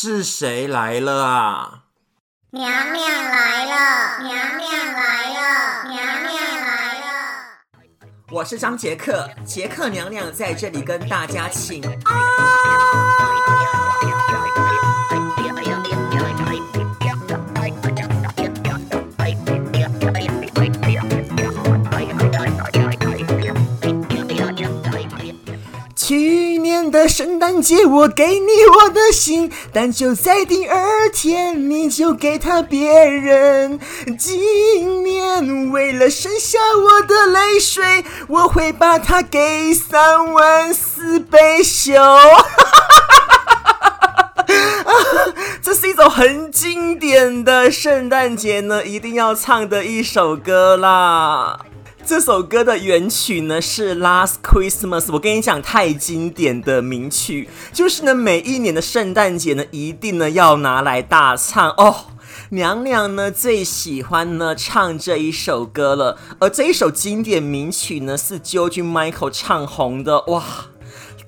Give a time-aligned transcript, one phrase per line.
[0.00, 1.82] 是谁来了啊？
[2.50, 6.34] 娘娘来了，娘娘来了，娘娘
[6.64, 7.06] 来了。
[8.30, 12.57] 我是张杰克，杰克娘娘在这里跟大家请安。
[27.06, 33.78] 圣诞节，我给你我的心，但就在第二天，你就给他别人。
[34.18, 41.92] 今年为了省下我的泪水，我会把它给三万四倍修。
[45.62, 51.58] 这是一首很经典的圣诞节呢，一定要唱的一首歌啦。
[52.08, 62.06] 这首歌的原曲呢是《Last Christmas》，我跟你讲，太经典的名曲，就是呢每一年的圣诞节呢一定呢要拿来大唱哦。
[62.48, 70.42] 娘娘呢最喜欢呢唱这一首歌了，而这一首经典名曲呢是 George Michael 唱红的，哇，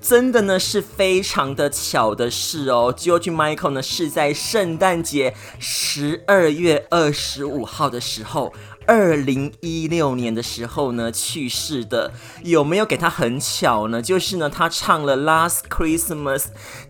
[0.01, 2.91] 真的呢是非常的巧的事哦。
[2.97, 8.51] George Michael 呢是在圣诞节十二月二十五号的时候。
[8.91, 12.11] 二零一六年的时候呢，去世的，
[12.43, 14.01] 有没有给他很巧呢？
[14.01, 16.39] 就是呢，他唱了《Last Christmas》，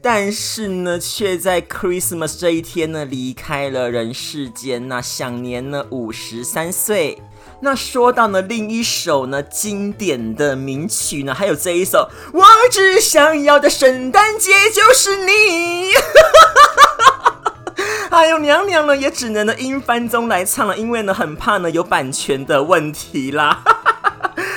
[0.01, 7.21] 但是呢，却在 Christmas 这一天呢，离开了人世间，那享年呢五十三岁。
[7.59, 15.91] 那说到呢，另一首呢经典的名曲呢，还有这一首《我只想要的圣诞节就是你》。
[18.11, 23.63] 还有娘娘呢，也只能呢音翻中来唱了，因为呢很怕呢有版权的问题啦。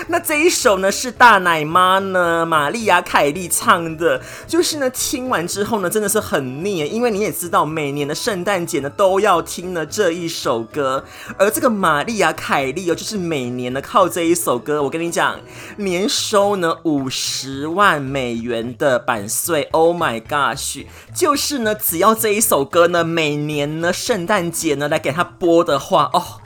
[0.09, 11.05] 那这一首呢是大奶妈呢玛丽亚凯莉唱的，就是呢听完之后呢真的是很腻，因为你也知道每年的圣诞节呢都要听呢这一首歌，
[11.39, 15.41] 而这个玛丽亚凯莉哦就是每年呢靠这一首歌，我跟你讲
[15.77, 26.44] 年收呢五十万美元的版税，Oh my gosh，就是呢只要这一首歌呢每年呢圣诞节呢来给他播的话哦。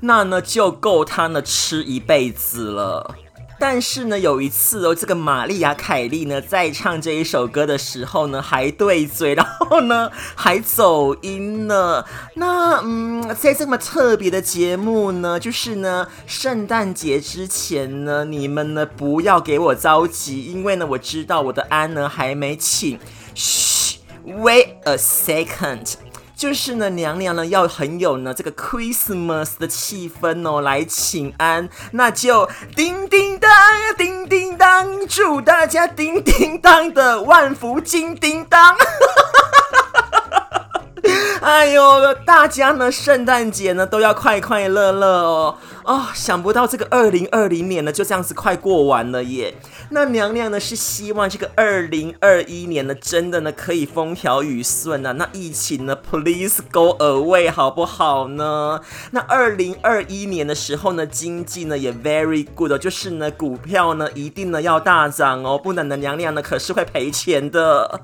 [0.00, 3.14] 那呢就够他呢吃一辈子了。
[3.58, 12.06] 但是呢，有一次哦，这个玛丽亚凯莉呢在唱这一首歌的时候呢，还对嘴，然后呢 还走音了。
[12.34, 22.98] 那嗯，在这么特别的节目呢，就是呢圣诞节之前呢，你们呢不要给我着急，因为呢我知道我的安呢还没请。
[23.34, 25.94] 嘘，wait a second。
[26.36, 33.50] 就是呢，娘娘呢要很有呢这个 Christmas 的气氛哦，来请安，那就叮叮当，
[33.96, 38.76] 叮叮当，祝大家叮叮当的万福金叮当。
[38.76, 40.65] 哈哈哈哈哈
[41.40, 45.58] 哎呦，大家呢圣诞节呢都要快快乐乐哦。
[45.84, 49.54] 哦，想不到这个二零二零年呢就这样子快过完了耶。
[49.90, 58.80] 那娘娘呢是希望这个二零二一年呢真的呢可以风调雨顺啊，那疫情呢 please go away 好不好呢？
[59.12, 68.00] 那二零二一年的时候呢经济呢也 very good，就是呢股票呢一定呢要大涨哦，不然呢娘娘呢可是会赔钱的。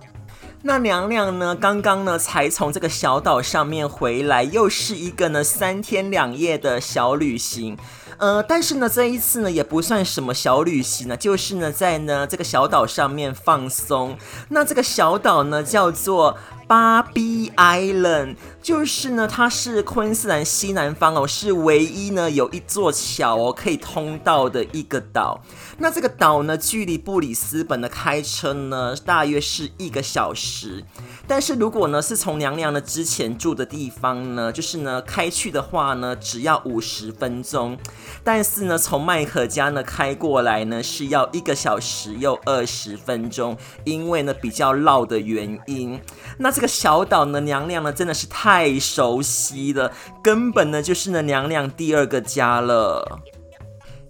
[0.65, 7.77] 那娘娘呢，刚刚呢才从这个小岛上面回来，又是一个呢三天两夜的小旅行。
[8.19, 14.17] 呃，但是呢这一次呢也不算什么小旅行呢，就是呢在呢这个小岛上面放松。
[14.51, 16.39] 那这个小岛呢叫做。
[16.69, 25.43] 巴比 Island 就是呢，它是昆士兰西南方哦，是唯一呢有一座桥哦可以通到的一个岛。
[25.79, 30.85] 那这个岛呢，距离布里斯本的开车呢，大约是一个小时。
[31.27, 37.77] 但是如果呢是从娘娘呢之前住的地方呢，就是呢开去的话呢，只要五十分钟。
[38.23, 45.99] 但是呢从麦可家呢开过来呢，是要一个小时又二十分钟，因为呢比较绕的原因。
[46.39, 49.91] 那这个小岛呢，娘娘呢真的是太熟悉了，
[50.23, 53.21] 根本呢就是呢娘娘第二个家了。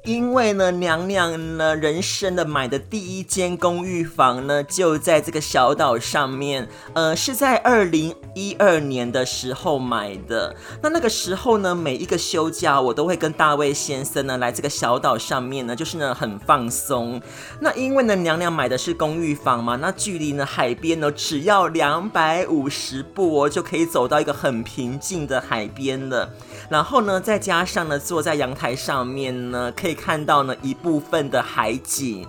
[0.05, 6.69] 因为呢，娘娘呢，人生的买的第一间公寓房呢，就在这个小岛上面。
[6.93, 10.57] 呃，是在二零一二年的时候买的。
[10.83, 17.23] 那那个时候呢，每一个休假，我都会跟大卫先生呢来这个小岛上面呢，就是呢很放松。
[17.61, 26.29] 那因为呢，娘娘买的是公寓房嘛，那距离呢海边呢只要两百五十步哦，就可以走到一个很平静的海边了。
[26.69, 32.27] 然后呢，再加上呢，坐在阳台上面呢，可以看到呢一部分的海景。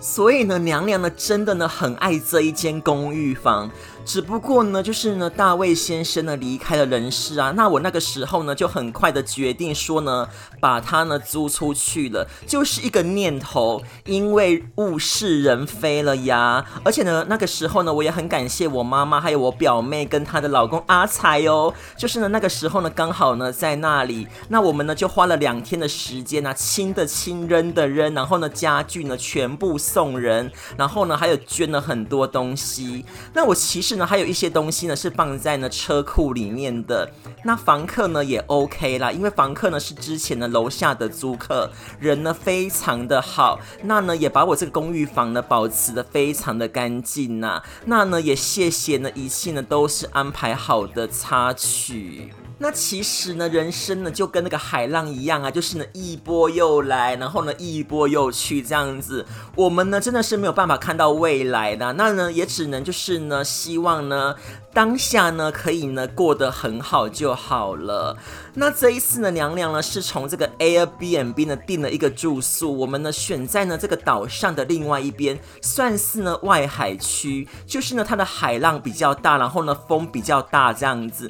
[0.00, 3.70] 所以呢，娘娘呢真的呢很爱这一间公寓房。
[4.04, 10.28] 只不过呢，就是呢，大卫先生呢离开了人世啊，那我那个时候呢就很快的决定说呢，
[10.60, 16.64] 把它呢租出去了，就是一个念头，因为物是人非了呀。
[16.84, 33.04] 而且呢，那个时候呢，我也很感谢我妈妈还有我表妹跟她的老公阿才哦，就是呢那个时候呢刚好呢在那里，那我们呢就花了两天的时间啊，亲的亲，扔的扔，然后呢家具呢全部送人，然后呢还有捐了很多东西。
[33.32, 33.91] 那我其实。
[33.92, 37.06] 是呢，还有一些东西呢是放在呢车库里面的。
[37.44, 43.60] 那房客呢也 OK 啦，因为房客呢是之前的楼下的租客，人呢非常的好。
[43.82, 47.62] 那呢也把我这个公寓房呢保持的非常的干净呐。
[47.84, 52.32] 那呢也谢谢呢一切呢都是安排好的插曲。
[52.62, 59.26] 那其实呢，人生呢就跟那个海浪一样啊，就是呢一波又来，然后呢一波又去这样子。
[59.56, 64.36] 我们呢真的是没有办法看到未来的，那呢也只能就是呢希望呢
[64.72, 68.16] 当下呢可以呢过得很好就好了。
[68.54, 81.28] 那这一次呢，娘娘呢是从这个 Airbnb 呢订了一个住宿，我们呢选在呢这个岛上的另外一边，算是呢外海区，就是呢它的海浪比较大，然后呢风比较大这样子。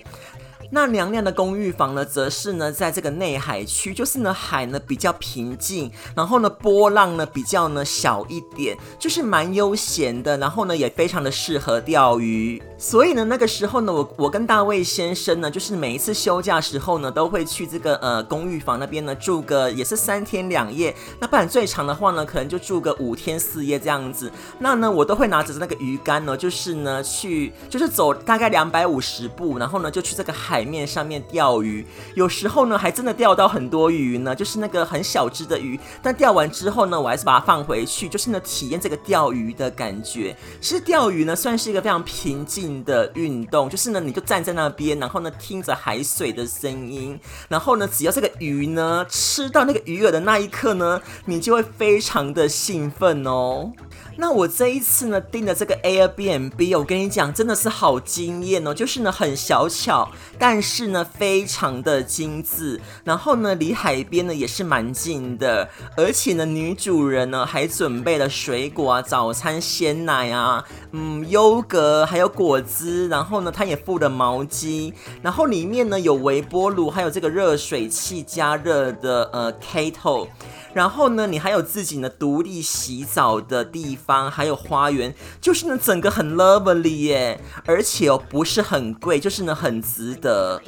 [0.74, 12.62] 那娘娘的公寓房呢，则是呢，在这个内海区，就是呢，海呢比较平静，然后呢，波浪呢比较呢小一点，就是蛮悠闲的，然后呢，也非常的适合钓鱼。
[12.78, 24.32] 所以呢，那个时候呢，我我跟大卫先生呢，就是每一次休假时候呢，都会去这个呃公寓房那边呢住个也是三天两夜，那不然最长的话呢，可能就住个五天四夜这样子。
[24.58, 30.61] 那呢，我都会拿着那个鱼竿呢，就是呢去，就是走大概两百五十步，然后呢就去这个海。
[30.62, 35.78] 海面上面钓鱼，有时候呢还真的钓到很多鱼呢，就是那个很小只的鱼。
[36.00, 40.36] 但钓完之后呢，我还是把它放回去，就是呢体验这个钓鱼的感觉。
[40.60, 47.18] 其实钓鱼呢算是一个非常平静的运动，就是呢你就站在那边，然后呢听着海水的声音，
[47.48, 53.72] 然后呢只要这个鱼呢吃到那个鱼饵的那一刻呢，你就会非常的兴奋哦。
[54.16, 58.74] 那我这一次呢订的这个 Airbnb，我跟你讲，真的是好惊艳哦！
[58.74, 74.92] 就是呢很小巧，但是呢非常的精致，然后呢离海边呢也是蛮近的，而且呢女主人呢还准备了水果啊、早餐鲜奶啊、嗯优格还有果汁，然后呢她也附了毛巾，
[75.22, 80.28] 然后里面呢有微波炉，还有这个热水器加热的呃 Kettle。
[80.74, 90.60] 然后呢，你还有自己呢独立洗澡的地方，还有花园，就是呢整个很 lovely 耶，而且哦不是很贵，就是呢很值得。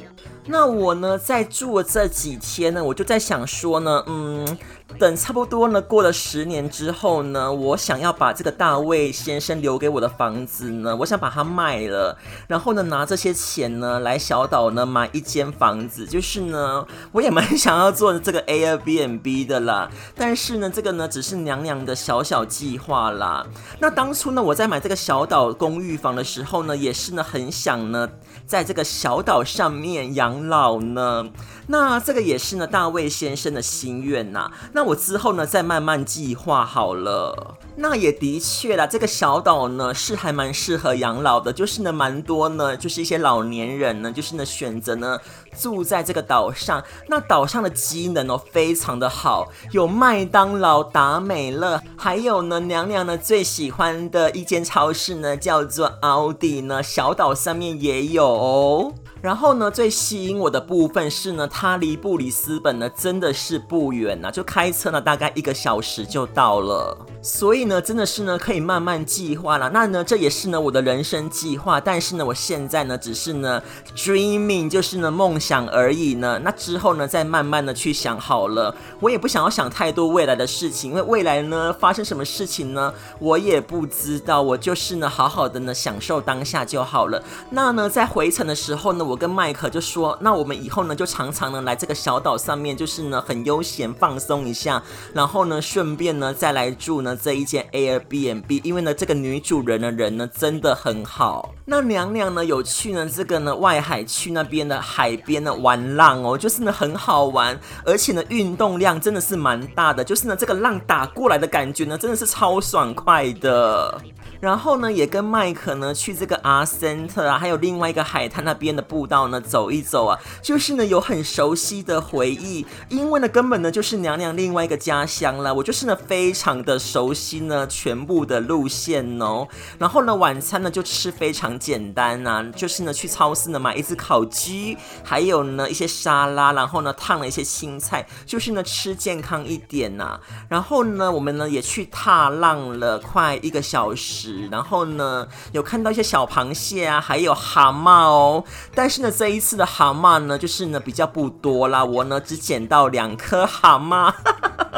[0.47, 4.57] 那我呢在住了这几天呢，我就在想说呢，嗯。
[4.99, 12.17] 等差不多呢，过了十年之后呢，我想要把这个大卫先生留给我的房子呢，我想把它卖了，
[12.47, 19.89] 然后呢，拿这些钱呢来小岛呢买一间房子，就是呢，我也蛮想要做这个 Airbnb 的啦。
[20.15, 23.45] 但是呢，这个呢只是娘娘的小小计划啦。
[23.79, 28.07] 那当初呢，我在买这个小岛公寓房的时候呢，也是呢很想呢
[28.45, 31.27] 在这个小岛上面养老呢。
[31.67, 34.49] 那这个也是呢大卫先生的心愿呐。
[34.75, 37.55] 那我之后呢，再慢慢计划好了。
[37.77, 45.17] 那也的确啦，这个小岛呢是还蛮适合养老的，就是呢蛮多呢，就是一些老年人呢，就是呢选择呢
[45.57, 46.83] 住在这个岛上。
[47.07, 58.93] 那岛上的机能哦非常的好，有麦当劳、达美乐，还有呢娘娘呢最喜欢的一间超市呢叫做奥迪呢，小岛上面也有哦。
[59.25, 66.95] 然后呢，最吸引我的部分是呢，它离布里斯本呢真的是不远呐，就开车呢大概一个小时就到了。
[67.23, 69.67] 所以呢，真的是呢可以慢慢计划了。
[69.71, 71.81] 那呢，这也是呢我的人生计划。
[71.81, 73.59] 但是呢，我现在呢只是呢
[73.95, 76.39] dreaming，就是呢梦想而已呢。
[76.43, 78.75] 那之后呢，再慢慢的去想好了。
[78.99, 84.43] 我也不想要想太多未来的事情，因为未来呢发生什么事情呢，我也不知道。
[84.43, 87.23] 我就是呢好好的呢享受当下就好了。
[87.49, 89.14] 那呢，在回程的时候呢，我。
[89.15, 94.81] 跟麦克就说：“那我们以后呢，就常常呢来这个小岛上面，就是呢很悠闲放松一下，
[95.13, 113.99] 然后呢顺便呢再来住呢这一间 Airbnb，因为呢这个女主人的人呢真的很好。”那娘娘呢有去呢这个呢外海区那边的海边呢玩浪哦，就是呢很好玩，而且呢运动量真的是蛮大的，就是呢这个浪打过来的感觉呢真的是超爽快的。
[114.39, 129.47] 然后呢，也跟麦克呢去这个阿森特啊，还有另外一个海滩那边的步道呢走一走啊，就是呢有很熟悉的回忆，因为呢根本呢就是娘娘另外一个家乡了，我就是呢非常的熟悉呢全部的路线哦。
[129.79, 140.19] 然后呢晚餐呢就吃非常简单呐、啊，就是呢去超市呢买一只烤鸡，还有呢一些沙拉，然后呢烫了一些青菜，就是呢吃健康一点呐、
[140.49, 144.47] 然后呢我们呢也去踏浪了快一个小时。
[144.51, 148.43] 然后呢，有看到一些小螃蟹啊，还有蛤蟆哦。
[148.73, 151.83] 但是呢，这一次的蛤蟆呢，就是呢比较不多啦。
[151.83, 154.13] 我呢只捡到两颗蛤蟆，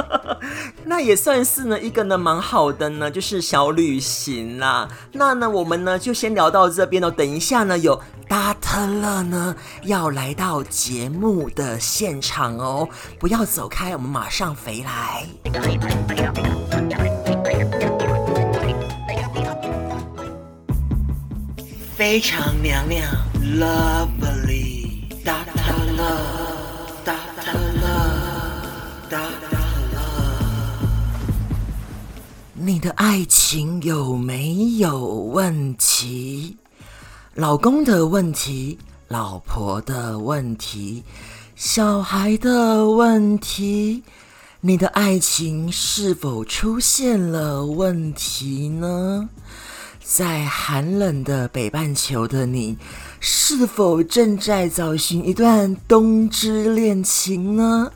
[0.86, 4.88] 那也算是呢一个呢蛮好的呢，就是小旅行啦。
[5.12, 7.12] 那呢，我们呢就先聊到这边哦。
[7.12, 12.88] 等一下呢，有达特勒呢要来到节目的现场哦，
[13.20, 15.26] 不要走开，我们马上回来。
[21.96, 23.04] 非常娘娘
[23.60, 25.64] ，lovely，哒哒
[25.98, 26.22] 了，
[27.04, 27.88] 哒哒了，
[29.10, 29.18] 哒
[32.68, 36.58] 你的爱情有没有问题？
[37.34, 41.02] 老公的问题，老婆的问题，
[41.56, 44.04] 小孩的问题，
[44.60, 49.30] 你的爱情是否出现了问题呢？
[50.04, 52.78] 在寒冷的北半球的你，
[53.22, 57.94] 是否正在找寻一段冬之恋情呢？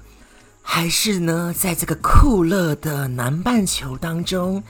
[0.63, 4.63] 还是呢，在这个酷热的南半球当中，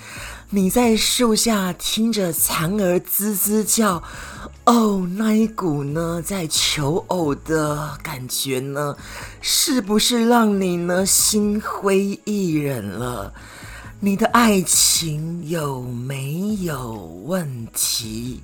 [0.50, 4.02] 你在树下听着蝉儿吱吱叫，
[4.66, 8.98] 哦，那一股呢，在求偶的感觉呢，
[9.42, 13.34] 是不是让你呢心灰意冷了？
[14.00, 16.96] 你的爱情有没有
[17.26, 18.42] 问题？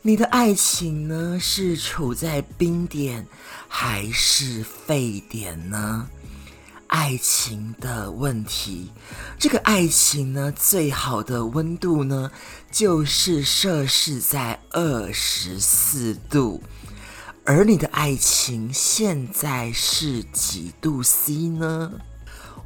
[0.00, 3.26] 你的爱情呢，是处在冰点
[3.68, 6.08] 还是沸点呢？
[7.02, 8.92] 爱情的问题，
[9.36, 12.30] 这个爱情呢，最好的温度呢，
[12.70, 16.62] 就是摄氏在二十四度。
[17.44, 21.90] 而你的爱情现在是几度 C 呢？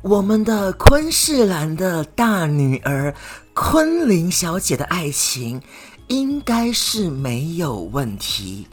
[0.02, 3.14] 我们的昆士兰的大女儿
[3.54, 5.62] 昆凌小姐的爱情
[6.08, 8.68] 应该是没有问题，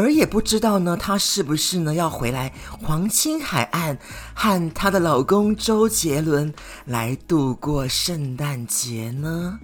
[0.00, 2.52] 而也不知道呢，她是不是呢要回来
[2.82, 3.98] 黄金海岸
[4.34, 6.54] 和她的老公周杰伦
[6.86, 9.60] 来度过圣诞节呢？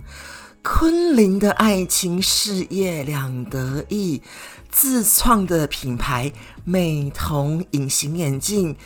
[0.62, 4.20] 昆凌的爱情事业两得意，
[4.68, 6.32] 自创的品牌
[6.64, 8.76] 美瞳隐形眼镜。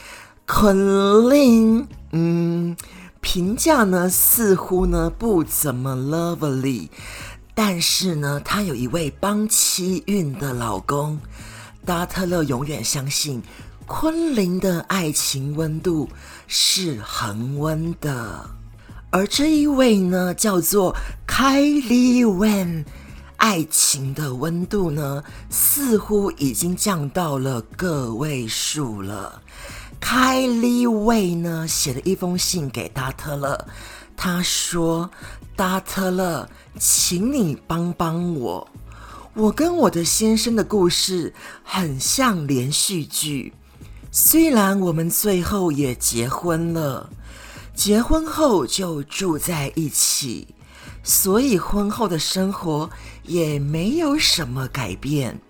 [0.46, 2.76] 昆凌，嗯，
[3.20, 6.88] 评价呢似乎呢不怎么 lovely，
[7.54, 11.18] 但是呢，她有一位帮妻运的老公，
[11.84, 13.42] 达特勒永远相信
[13.86, 16.08] 昆凌的爱情温度
[16.46, 18.48] 是恒温的，
[19.10, 20.94] 而这一位呢叫做
[21.26, 22.84] Kylie Wen，
[23.36, 29.42] 爱情的温度呢似乎已经降到了个位数了。
[30.00, 33.66] Kylie Way 呢写了一封信给达特勒，
[34.16, 35.10] 他说
[35.56, 38.68] ：“达特勒，请你帮帮我，
[39.34, 43.52] 我跟我的先生的故事很像连续剧。
[44.10, 47.10] 虽然我们最后也结婚了，
[47.74, 50.48] 结婚后就住在一起，
[51.02, 52.90] 所以婚后的生活
[53.24, 55.40] 也没有什么改变。”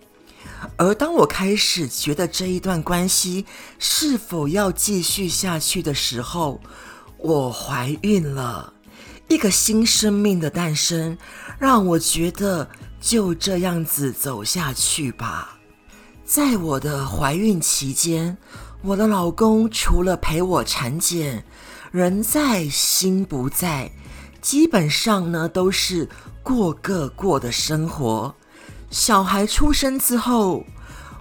[0.77, 3.47] 而当我开始觉得这一段关系
[3.79, 6.61] 是否要继续下去的时候，
[7.17, 8.70] 我怀孕了，
[9.31, 11.17] 一个新生命的诞生，
[11.57, 12.69] 让我觉得
[12.99, 15.57] 就这样子走下去吧。
[16.25, 18.37] 在我的怀孕期间，
[18.81, 21.45] 我的老公除了陪我产检，
[21.91, 23.89] 人在心不在，
[24.41, 26.09] 基本上呢都是
[26.43, 28.35] 过个过的生活。
[28.89, 30.65] 小孩出生之后，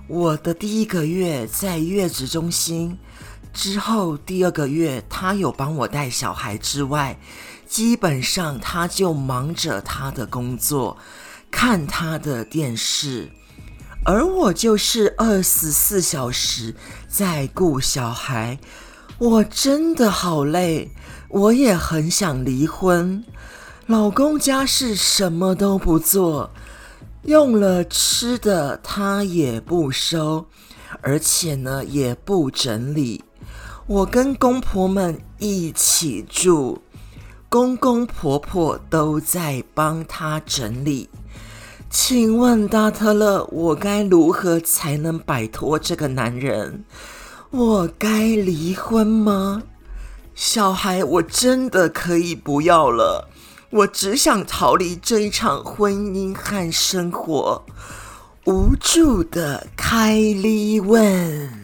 [0.08, 2.98] 我的第一个月在月子中心，
[3.54, 7.16] 之后第二个月他有帮我带小孩之外，
[7.70, 10.98] 基本上他就忙着他的工作，
[11.52, 13.30] 看他的电视，
[14.04, 16.74] 而我就是二十四小时
[17.06, 18.58] 在顾小孩，
[19.18, 20.90] 我真的好累，
[21.28, 23.24] 我也很想离婚，
[23.86, 26.50] 老公家事什么都不做。
[27.22, 30.46] 用了吃的他也不收，
[31.02, 33.22] 而且呢也不整理。
[33.86, 36.82] 我跟公婆们一起住，
[37.50, 41.11] 公公婆婆都在帮他整理。
[41.90, 46.85] 请问达特勒，我该如何才能摆脱这个男人？
[47.50, 49.64] 我该离婚吗？
[50.37, 53.28] 小孩我真的可以不要了，
[53.71, 57.64] 我只想逃离这一场婚姻和生活。
[58.45, 61.59] 无助的凯莉问。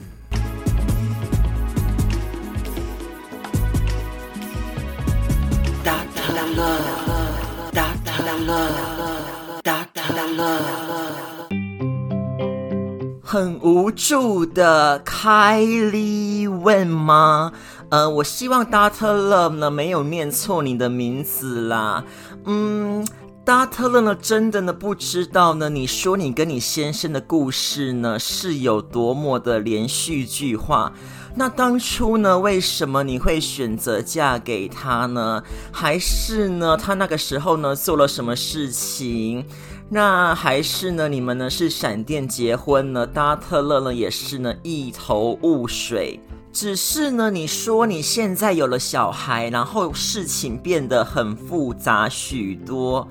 [13.22, 17.52] 很无助的凯莉问吗？
[17.90, 19.28] 呃，我希望 Dr.
[19.28, 22.04] Love 呢没有念错你的名字啦。
[22.44, 23.06] 嗯
[23.44, 23.90] ，Dr.
[23.90, 30.92] Love 呢真的呢不知道呢，你说你跟你先生的故事呢是有多么的连续剧化。
[31.38, 35.42] 那当初呢，为什么你会选择嫁给他呢？
[35.70, 39.44] 还是呢，他那个时候呢做了什么事情？
[39.90, 41.10] 那还是呢？
[41.10, 43.06] 你们呢是闪电结婚呢？
[43.06, 46.18] 达特勒呢也是呢一头雾水。
[46.54, 53.06] 只是呢，你说你现在有了小孩，然后事情变得很复杂许多。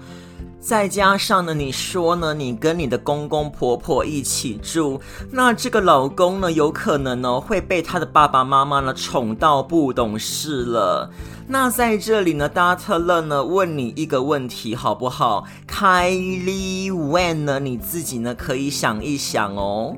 [0.66, 11.08] 再加上呢，你说呢，你跟你的公公婆婆一起住，那这个老公呢，有可能呢会被他的爸爸妈妈呢宠到不懂事了。
[11.48, 15.46] 那在这里呢，达特勒呢问你一个问题好不好？
[15.68, 19.96] 凯莉问呢，你自己呢可以想一想哦。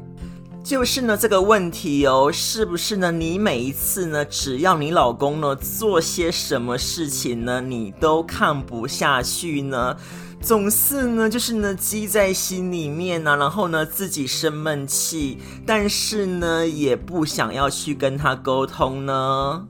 [0.66, 3.10] 就是呢这个问题哦，是不是呢？
[3.10, 9.96] 你每一次呢，只要你老公呢做些什么事情呢，你都看不下去呢？
[10.42, 19.68] 总是呢，就是呢，积在心里面呢，然后呢，自己生闷气，但是呢，也不想要去跟他沟通呢。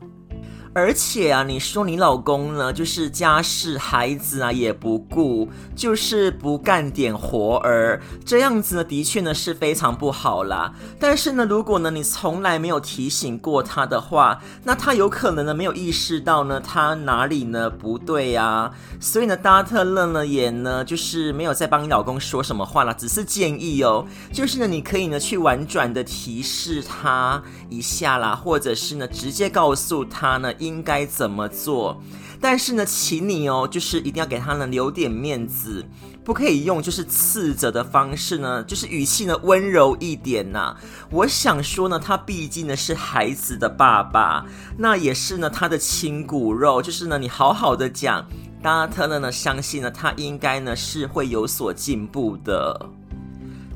[0.78, 10.72] 而且啊，你说你老公呢，就是家事孩子啊也不顾，就是不干点活儿，这样子呢，的确呢是非常不好啦。
[11.00, 18.72] 但是呢，如果呢你从来没有提醒过他的话，那他有可能呢没有意识到呢他哪里呢不对呀。
[19.00, 30.54] 所以呢，达特勒呢也呢就是没有再帮你老公说什么话啦，只是建议哦，就是呢你可以呢去婉转的提示他一下啦，或者是呢直接告诉他呢。
[30.68, 32.02] 应该怎么做？
[32.40, 35.84] 但是呢，请你哦，就是一定要给他呢留点面子，
[36.24, 40.76] 不可以用就是斥责的方式呢，就是语气呢温柔一点呐。
[41.10, 44.46] 我想说呢，他毕竟呢是孩子的爸爸，
[44.78, 48.24] 那也是呢他的亲骨肉，就是呢你好好的讲，
[48.62, 52.88] 达特勒呢相信呢他应该呢是会有所进步的。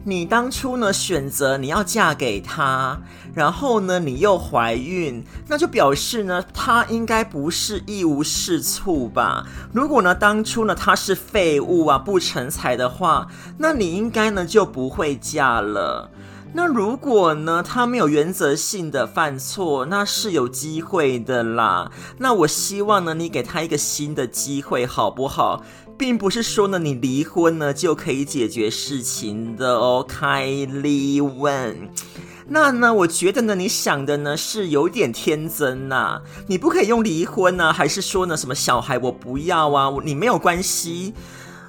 [0.03, 2.99] 你当初呢选择你要嫁给他，
[3.35, 9.45] 然后呢你又怀孕，那就表示呢他应该不是一无是处吧？
[9.71, 13.27] 如果呢当初呢他是废物啊不成才的话，
[13.59, 16.09] 那你应该呢就不会嫁了。
[16.53, 21.91] 那如果呢他没有原则性的犯错，那是有机会的啦。
[22.17, 25.61] 那我希望呢你给他一个新的机会，好不好？
[26.01, 31.77] 并不是说呢，你离婚呢就可以解决事情的哦，凯利问。
[32.47, 39.93] 那呢，我觉得呢，你想的呢是有点天真呐、你不可以用离婚呢、啊，还是说呢什么小孩我不要啊？
[40.03, 41.13] 你没有关系。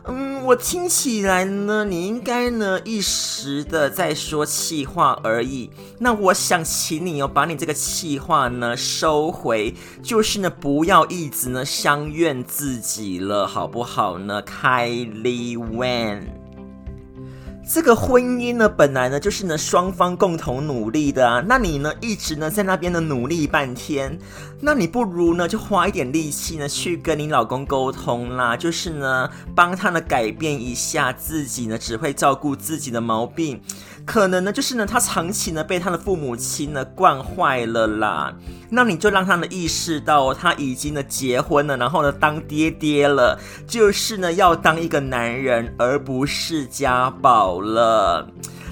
[0.05, 5.71] 嗯，我听起来呢，你应该呢一时的在说气话而已。
[6.01, 16.42] 那我想请你哦，把你这个气话呢收回，就是呢不要一直呢相怨自己了，好不好呢？Kylie Wen。
[17.65, 21.43] 这个婚姻呢，本来呢就是呢双方共同努力的啊。
[21.47, 24.19] 那你呢一直呢在那边呢努力半天，
[24.61, 33.61] 那你不如呢就花一点力气呢去跟你老公沟通啦，就是呢帮他呢改变一下自己呢只会照顾自己的毛病。
[34.05, 38.35] 可能呢，就是呢，他长期呢被他的父母亲呢惯坏了啦。
[38.69, 48.29] 那你就让他呢意识到他已经呢结婚了，然后呢当爹爹了，就是呢要当一个男人，而不是家宝了。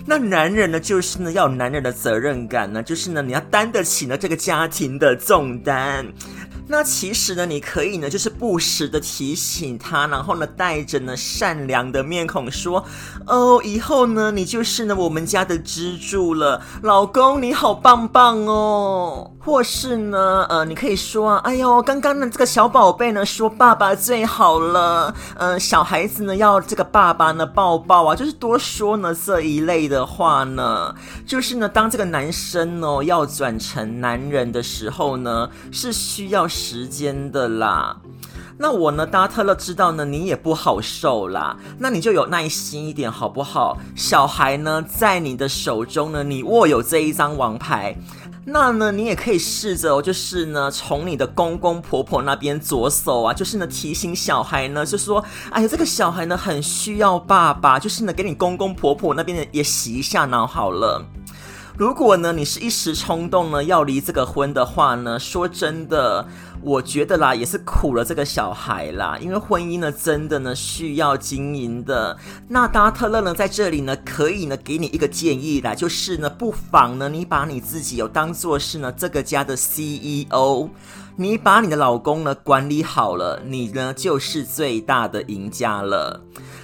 [0.07, 6.07] 那男人呢，就是呢要有男人的责任感呢，就是呢你要担得起呢这个家庭的重担。
[6.71, 12.85] 那其实呢，你可以呢，就是不时的提醒他，然后呢，带着呢善良的面孔说
[13.27, 30.95] ：“哦，以后呢，你就是呢我们家的支柱了，老公你好棒棒哦。”或是呢，呃，你可以说，哎呦，刚刚呢这个小宝贝呢说爸爸最好了，呃，小孩子呢要这个爸爸呢抱抱啊，就是多说呢这一类的话呢，
[31.27, 37.97] 就是呢当这个男生呢要转成男人的时候呢，是需要时间的啦。
[38.59, 43.79] 那我呢，达特勒知道呢，你也不好受啦，那你就有耐心一点好不好？
[43.97, 47.97] 小孩呢在你的手中呢，你握有这一张王牌。
[48.45, 61.03] 那呢，你也可以试着，就是呢，从你的公公婆婆那边着手啊，就是呢，提醒小孩呢，就说，哎呀，这个小孩呢，很需要爸爸，就是呢，给你公公婆婆那边也洗一下脑好了。
[61.79, 66.27] 如果呢，你是一时冲动呢，要离这个婚的话呢，说真的。
[66.63, 72.17] 我觉得啦，也是苦了这个小孩啦，因为婚姻呢，真的呢需要经营的。
[72.49, 80.69] 那达特勒呢，在这里呢，可以呢给你一个建议啦，就是呢，不妨呢，你把你自己有当做是呢这个家的 CEO，
[81.17, 86.21] 你把你的老公呢管理好了，你呢就是最大的赢家了。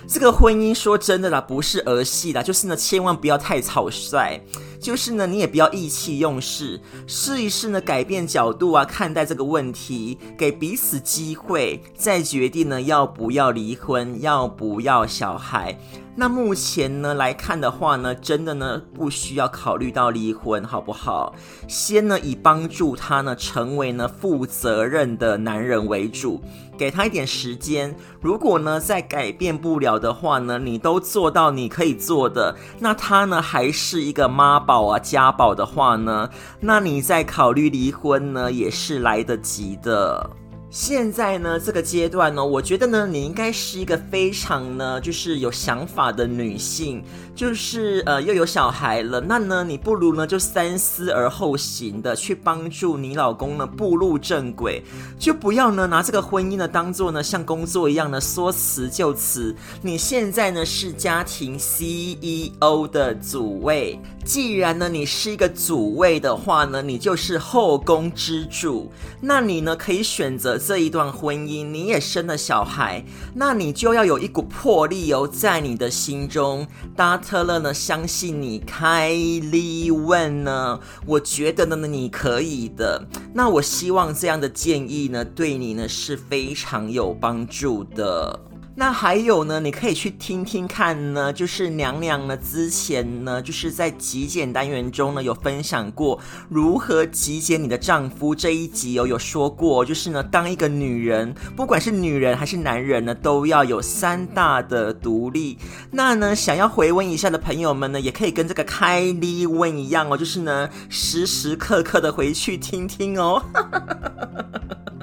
[0.07, 4.41] 这个婚姻说真的啦，不是儿戏啦，就是呢，千万不要太草率。
[4.87, 15.77] 就是呢，你也不要意气用事，试一试呢，改变角度啊，看待这个问题，给彼此机会，再决定呢，要不要离婚，要不要小孩。
[16.19, 21.35] 那目前呢来看的话呢，真的呢不需要考虑到离婚，好不好？
[21.69, 26.41] 先呢以帮助他呢成为呢负责任的男人为主，
[26.79, 27.95] 给他一点时间。
[28.23, 40.31] 如果呢再改变不了的话呢，你都做到你可以做的，那他呢还是一个妈宝啊家宝的话呢，那你再考虑离婚呢也是来得及的。
[40.79, 47.03] 现在呢，这个阶段呢，我觉得呢，你应该是一个非常呢，就是有想法的女性，
[47.37, 54.83] 就是呃，又有小孩了，那呢，你不如呢，就三思而后行的去帮助你老公呢步入正轨，
[55.19, 59.55] 就不要呢拿这个婚姻呢当做呢像工作一样的说辞就辞。
[59.83, 70.57] 你现在呢是家庭 CEO 的主位，既然呢你是一个主位的话呢，你就是后宫之主，那你呢可以选择。
[70.57, 76.67] 这一段婚姻，你也生了小孩，那你就要有一股魄力哦，在你的心中。
[76.97, 83.05] 搭特勒呢，相信你，凯利问呢，我觉得呢，你可以的。
[83.35, 88.46] 那我希望这样的建议呢，对你呢是非常有帮助的。
[88.79, 105.57] 那还有呢，你可以去听听看呢，就是娘娘呢之前呢，就是在极简单元中呢有分享过如何极简你的丈夫这一集哦，有说过，就是呢，当一个女人，不管是女人还是男人呢，都要有三大的独立。
[105.93, 113.43] 那呢，想要回温一下的朋友们呢，也可以跟这个凯莉问一样哦，就是呢，时时刻刻的回去听听哦。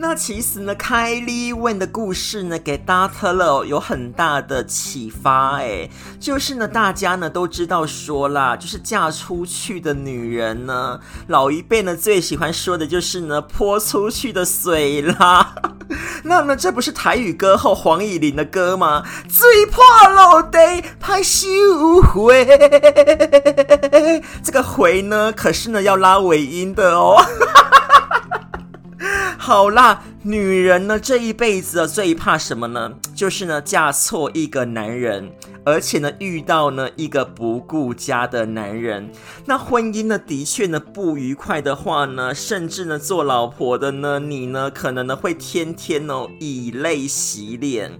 [0.00, 5.56] 那其实呢，凯莉问的故事呢，给达特勒有很大的启发。
[5.56, 15.52] 哎，就是呢，大家呢都知道说啦，就是嫁出去的女人呢，老一辈呢最喜欢说的就是呢，泼出去的水啦。
[16.22, 19.02] 那么这不是台语歌后黄以玲的歌吗？
[19.28, 21.48] 最怕老爹拍羞
[22.02, 22.46] 回，
[24.44, 27.20] 这个回呢，可是呢要拉尾音的哦。
[29.48, 32.92] 好啦，女人呢这一辈子啊最怕什么呢？
[33.14, 35.32] 就是呢嫁错一个男人，
[35.64, 39.10] 而且呢遇到呢一个不顾家的男人。
[39.46, 47.98] 那婚姻呢的确呢不愉快的话呢，甚至呢做老婆的呢你呢可能呢会天天哦以泪洗脸。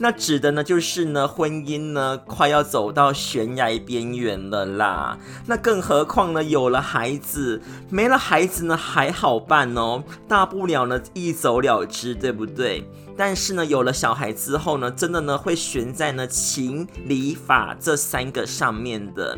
[0.00, 5.18] 那指的呢，就是呢，婚姻呢，快要走到悬崖边缘了啦。
[5.46, 12.88] 那更何况呢，有了孩子，没了孩子呢，还好办哦，大不了呢，一走了之，对不对？
[13.16, 19.36] 但是呢，有了小孩之后呢，真的呢，会悬在呢情理法这三个上面的。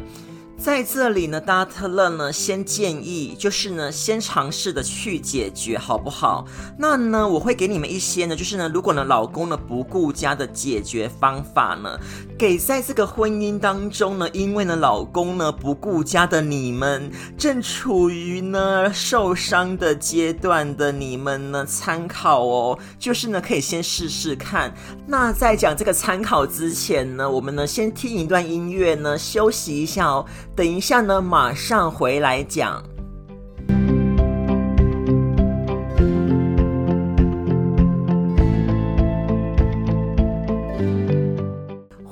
[0.62, 6.44] 在这里呢，达特勒呢，先建议就是呢，先尝试的去解决，好不好？
[6.76, 11.98] 那呢，我会给你们一些呢，就是呢，如果呢，老公呢不顾家的解决方法呢，
[12.38, 24.70] 给在这个婚姻当中呢，因为呢，老公呢不顾家的你们，正处于呢受伤的阶段的你们呢，参考哦，就是呢，可以先试试看。
[25.06, 30.26] 那在讲这个参考之前呢，我们呢先听一段音乐呢，休息一下哦。
[30.56, 32.82] 等一下呢，马上回来讲。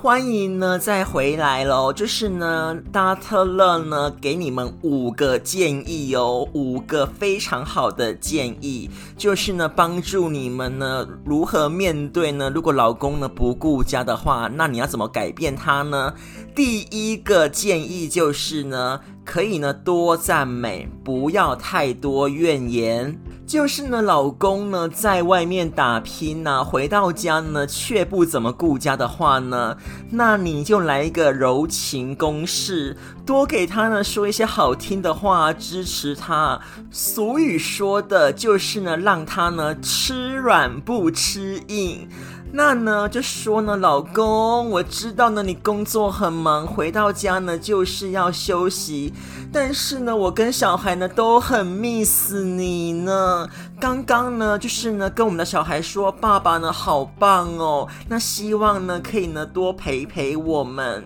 [0.09, 1.93] 欢迎呢再回来喽。
[1.93, 12.49] 就是呢，达特勒呢给你们五个建议哦，五个非常好的建议，就是呢帮助你们呢如何面对呢？
[12.49, 16.15] 如果老公呢不顾家的话，那你要怎么改变他呢？
[16.55, 23.15] 第一个建议就是呢，可以呢多赞美，不要太多怨言。
[23.47, 29.77] 就是呢，老公呢在外面打拼呢，回到家呢却不怎么顾家的话呢，
[30.11, 32.97] 那你就来一个柔情攻势，
[33.29, 36.59] 多给他呢说一些好听的话，支持他。
[36.91, 42.09] 俗语说的就是呢，让他呢吃软不吃硬。
[42.51, 49.13] 那呢，就说呢，老公，我知道呢，你工作很忙，回到家呢就是要休息。
[49.53, 53.47] 但是呢，我跟小孩呢都很 miss 你呢。
[53.79, 57.87] 刚刚呢，就是呢跟我们的小孩说，爸爸呢好棒哦。
[58.09, 61.05] 那希望呢可以呢多陪陪我们。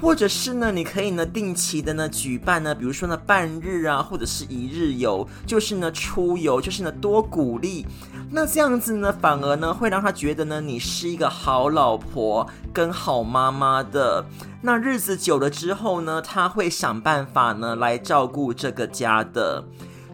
[0.00, 7.86] 或者是呢，你可以呢定期的呢举办呢，比如说呢半日啊，或者是一日游，就是呢出游，就是呢多鼓励。
[8.30, 14.24] 那这样子呢，反而呢会让他觉得呢你是一个好老婆跟好妈妈的。
[14.62, 19.64] 那日子久了之后呢，他会想办法呢来照顾这个家的。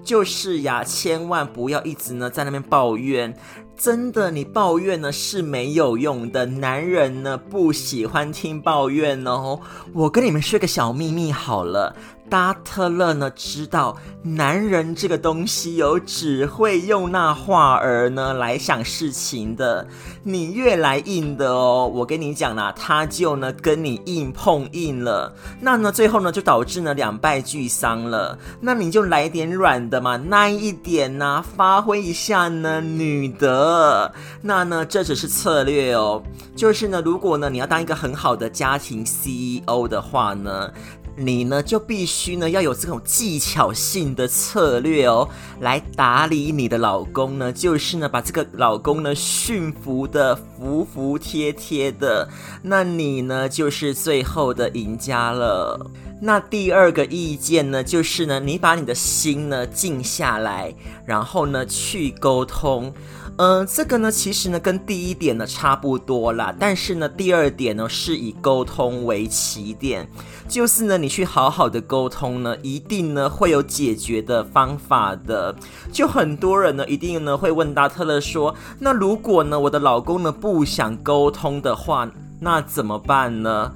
[0.04, 3.32] 就是呀，千万不要一直呢在那边抱怨。
[3.76, 6.46] 真的，你抱怨呢是没有用的。
[6.46, 9.58] 男人呢不喜欢听抱怨哦。
[9.92, 11.96] 我跟你们说个小秘密好了。
[12.32, 19.86] 达特勒呢知道男人这个东西有、只会用那话儿呢来想事情的。
[20.22, 25.30] 你越来硬的哦，我跟你讲啦，他就呢跟你硬碰硬了。
[25.60, 28.38] 那呢最后呢就导致呢两败俱伤了。
[28.62, 34.10] 那你就来点软的嘛，耐一点呐、发挥一下呢女的。
[34.40, 36.22] 那呢这只是策略哦，
[36.56, 40.72] 就是呢如果呢你要当一个很好的家庭 CEO 的话呢。
[41.16, 45.28] 你呢就必须呢要有这种技巧性的策略哦，
[45.60, 52.28] 来打理你的老公呢，就是呢把这个老公呢驯服的服服帖帖的，
[52.62, 55.90] 那你呢就是最后的赢家了。
[56.20, 62.92] 那第二个意见呢，就是呢你把你的心呢静下来，然后呢去沟通。
[63.38, 66.54] 嗯、呃，这个呢，其实呢，跟第一点呢差不多啦。
[66.58, 70.06] 但是呢，第二点呢，是以沟通为起点，
[70.46, 75.54] 就是呢，你去好好的沟通呢，一定呢会有解决的方法的。
[75.90, 83.72] 就很多人呢，一定呢会问达特勒说，那如果呢，我的老公呢不想沟通的话，那怎么办呢？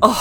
[0.00, 0.12] 哦，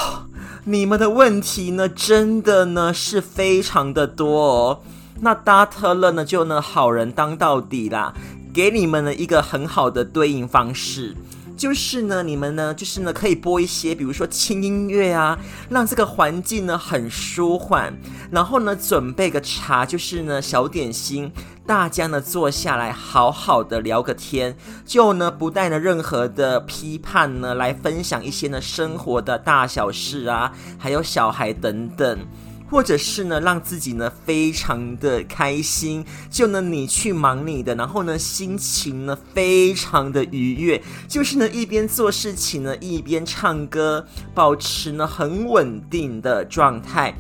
[0.66, 4.80] 你们的问题呢，真的呢是非常的多哦。
[5.22, 8.14] 那达特勒呢，就呢好人当到底啦。
[8.54, 11.16] 给你们了一个很好的对应方式，
[11.58, 15.40] 就是呢，你们呢，就是呢，可以播一些，比如说轻音乐啊，
[15.70, 17.92] 让这个环境呢很舒缓，
[18.30, 21.32] 然后呢，准备个茶，就是呢小点心，
[21.66, 32.20] 大家呢坐下来好好的聊个天，就呢不带呢任何的批判呢，来分享一些呢生活的大小事啊，还有小孩等等。
[32.70, 47.14] 或者是呢，让自己呢非常的开心，就呢你去忙你的，然后呢心情呢非常的愉悦，就是呢一边做事情呢一边唱歌，保持呢很稳定的状态，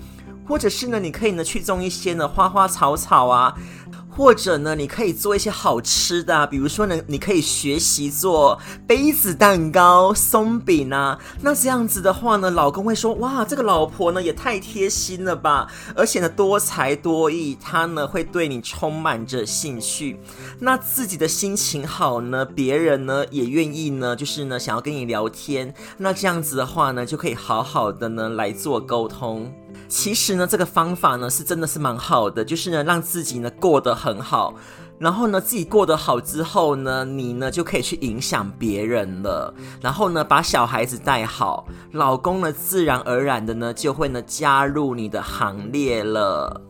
[0.47, 3.53] 或者是呢你可以呢去种一些呢花花草草啊。
[4.15, 11.19] 或者呢，你可以做一些好吃的啊，比如说呢，你可以学习做杯子蛋糕、松饼啊。
[11.41, 15.67] 那这样子的话呢，老公会说：哇，这个老婆呢也太贴心了吧！
[15.95, 20.19] 而且呢，多才多艺，他呢会对你充满着兴趣。
[20.59, 25.73] 那自己的心情好呢，别人呢也愿意呢，就是呢想要跟你聊天。
[25.97, 29.51] 那这样子的话呢，就可以好好的呢来做沟通。
[29.93, 34.55] 其实呢，这个方法呢是真的是蛮好的，就是呢让自己呢过得很好，
[34.97, 46.61] 然后呢自己过得好之后呢，你呢就可以去影响别人了，然后呢把小孩子带好，老公呢自然而然的呢就会呢加入你的行列了。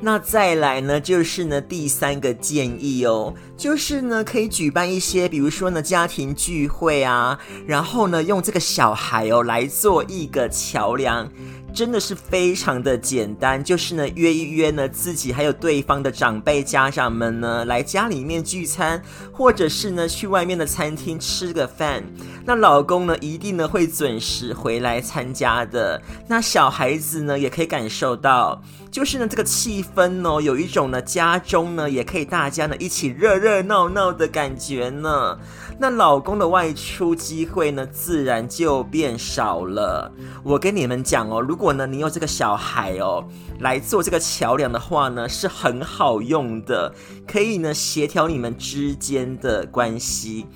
[0.00, 7.36] 那再来呢就是呢第三个建议哦，就是呢可以举办一些，比如说呢家庭聚会啊，
[7.66, 11.28] 然后呢用这个小孩哦来做一个桥梁。
[11.74, 22.04] 真的是非常的简单，就是呢约一约呢自己还有对方的长辈家长们呢来家里面聚餐，或者是呢去外面的餐厅吃个饭。
[22.46, 26.00] 那老公呢一定呢会准时回来参加的。
[26.28, 35.36] 那小孩子呢也可以感受到，就是呢这个气氛哦，有一种呢家中呢也可以大家呢一起热热闹闹的感觉呢。
[35.76, 40.12] 那老公的外出机会呢，自然就变少了。
[40.44, 43.24] 我跟你们讲哦，如果呢你有这个小孩哦
[43.60, 46.92] 来做这个桥梁的话呢，是很好用的，
[47.26, 50.46] 可以呢协调你们之间的关系。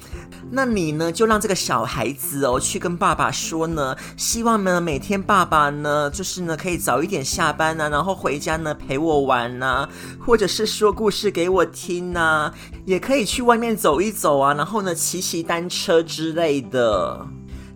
[0.50, 9.88] 那你呢就让这个小孩子哦去跟爸爸说呢，希望呢每天爸爸呢就是呢可以早一点下班啊，然后回家呢陪我玩啊，
[10.20, 12.52] 或者是说故事给我听啊，
[12.84, 14.94] 也可以去外面走一走啊，然后呢。
[14.98, 17.24] 骑骑单车之类的，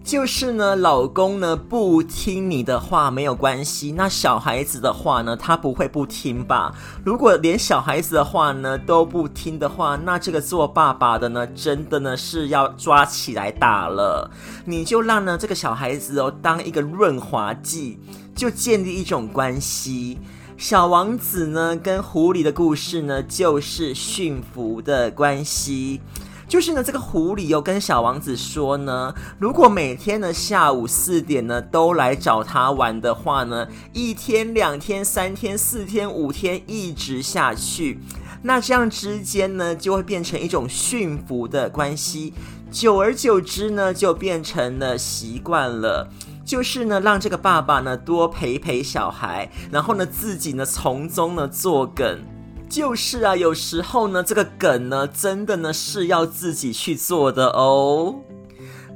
[0.05, 6.75] 就是呢，老公呢不听你的话没有关系，那小孩子的话呢，他不会不听吧？
[7.05, 14.31] 如果连小孩子的话呢都不听的话，那这个做爸爸的呢，真的呢是要抓起来打了。
[14.65, 17.99] 你就让呢这个小孩子哦当一个润滑剂，
[18.35, 20.19] 就建立一种关系。
[20.59, 26.01] 小王子呢跟狐狸的故事呢，就是驯服的关系。
[26.49, 38.01] 就是呢，这个狐狸又跟小王子说呢，如果每天呢下午四点呢都来找他玩的话呢，一天、两天、三天、四天、五天一直下去，
[38.43, 42.35] 那这样之间呢就会变成一种驯服的关系，
[42.71, 46.09] 久而久之呢就变成了习惯了，
[46.45, 52.32] 就是呢让这个爸爸呢多陪陪小孩，然后呢自己呢从中呢作梗。
[52.73, 58.15] 就是啊，有时候呢，这个梗呢，真的呢是要自己去做的哦。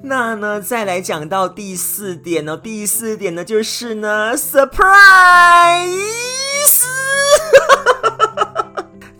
[0.02, 4.86] 那呢，再来讲到第四点呢，第四点呢就是呢，surprise。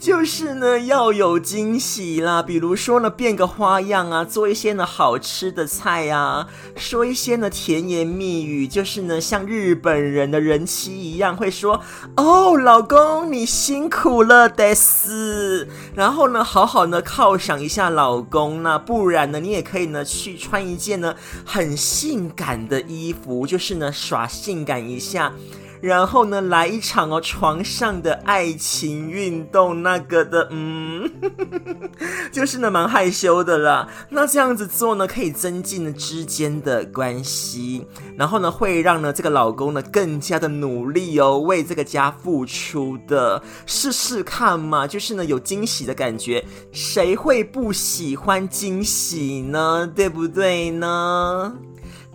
[0.07, 11.81] 就是呢，要有惊喜啦，比如说呢，变个花样啊，做一些呢好吃的菜啊，说一些呢甜言蜜语，就是呢像日本人的人妻一样会说
[12.17, 15.67] 哦，老公你辛苦了，des。
[15.97, 25.33] 然后呢，好好呢犒赏一下老公，那不然呢，你也可以呢去穿一件呢很性感的衣服，就是呢耍性感一下。
[25.81, 31.11] 然后呢，来一场哦，床上的爱情运动，那个的，嗯，
[32.33, 33.89] 就是呢，蛮害羞的啦。
[34.09, 37.87] 那这样子做呢，可以增进呢之间的关系，
[38.17, 43.43] 然后呢，会让呢这个老公呢更加的努力哦，为这个家付出的。
[43.67, 49.91] 试试看嘛，就是呢有惊喜的感觉，谁会不喜欢惊喜呢？
[49.95, 51.55] 对不对呢？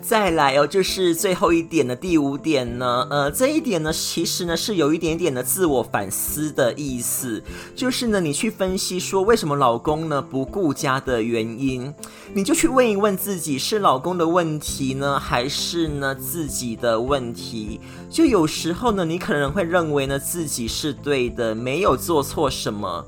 [0.01, 7.41] 再来哦，就是最后一点的第五点呢，呃，这一点呢，其实呢是有一点点的自我反思的意思，
[7.75, 11.93] 就是呢，你去分析说为什么老公呢不顾家的原因，
[12.33, 17.79] 你就去问一问自己，是老公的问题呢，还是呢自己的问题？
[18.09, 23.05] 就有时候呢，你可能会认为呢自己是对的，没有做错什么。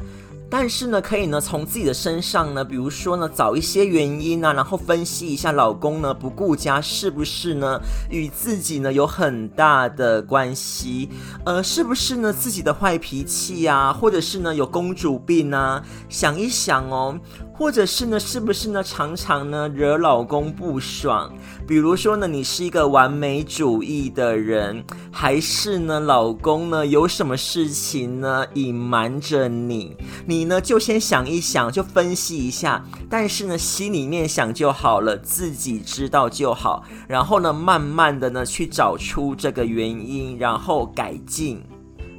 [0.55, 11.09] 但是呢，可以呢从自己的身上呢，比如说呢找一些原因啊，然后分析一下老公呢不顾家是不是呢与自己呢有很大的关系，
[11.43, 15.83] 呃，是不是呢自己的坏脾气啊，或者是呢有公主病啊？
[16.07, 17.19] 想一想哦。
[17.55, 18.83] 或者是呢，是不是呢？
[18.83, 21.31] 常常呢惹老公不爽，
[21.67, 29.95] 比如说呢，你是一个完美主义的人，还是呢，老公呢有什么事情呢隐瞒着你？
[30.25, 41.63] 你呢就先想一想，就分析一下，但是呢心里面想就好了，自己知道就好，然后呢慢慢的呢去找出这个原因，然后改进。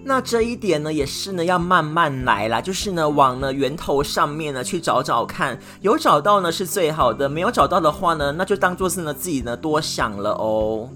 [0.06, 10.90] 那这一点呢，也是呢，要慢慢来啦，就是呢，往呢源头上面呢去找找看，有找到呢是最好的，没有找到的话呢，那就当做是呢自己呢多想了哦。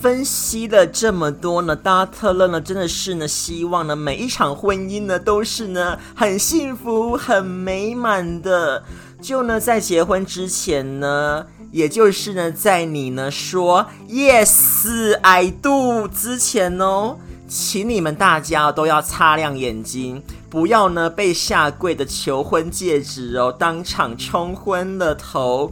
[0.00, 8.82] 分析了这么多呢，大特勒呢真的是呢希望呢每一场婚姻呢都是呢很幸福、很美满的，
[9.22, 17.16] 就呢在结婚之前呢，也就是呢在你呢说 Yes I do 之前哦。
[17.54, 25.70] 请你们大家都要擦亮眼睛，不要呢被下跪的求婚戒指哦当场冲昏了头。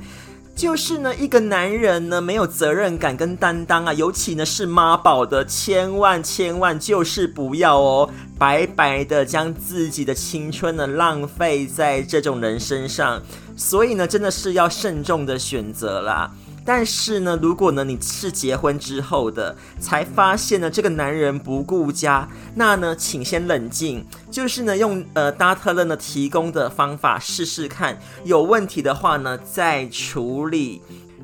[0.54, 13.22] 就是呢一个男人呢没有责任感跟担当啊，尤其呢是妈宝的，千万千万就是不要哦，白白的将自己的青春呢浪费在这种人身上。
[13.56, 16.30] 所以呢真的是要慎重的选择啦。
[16.72, 30.80] 但是呢，如果呢你是结婚之后的，才发现呢这个男人不顾家，那呢请先冷静，就是呢用呃达特勒呢提供的方法试试看，有问题的话呢再处理。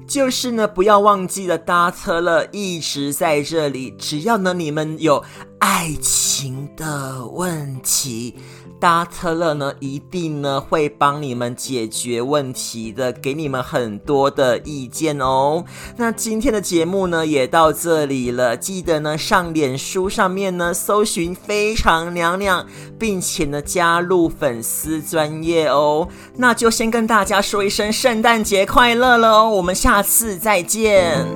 [0.09, 5.25] 就是呢，不要忘记了搭特勒一直在这里，只要呢你们有
[5.61, 8.35] 爱情的问题。
[8.79, 15.65] 搭特勒呢，一定呢会帮你们解决问题的，给你们很多的意见哦。
[15.97, 22.67] 那今天的节目呢也到这里了，记得呢上脸书上面呢搜寻非常娘娘，
[22.99, 26.09] 并且呢加入粉丝专业哦。
[26.37, 31.27] 那就先跟大家说一声圣诞节快乐了哦，我们下次再见。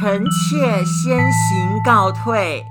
[0.00, 2.64] 臣妾先行告退。